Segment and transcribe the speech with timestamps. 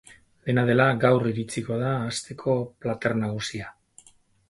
[0.49, 3.73] Dena dela, gaur iritsiko da asteko plater nagusia.